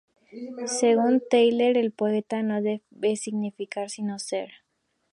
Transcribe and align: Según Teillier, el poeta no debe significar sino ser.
Según 0.79 1.21
Teillier, 1.29 1.77
el 1.77 1.91
poeta 1.91 2.41
no 2.41 2.55
debe 2.63 3.15
significar 3.17 3.91
sino 3.91 4.17
ser. 4.17 4.49